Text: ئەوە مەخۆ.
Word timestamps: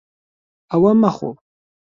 ئەوە 0.71 0.91
مەخۆ. 1.03 1.31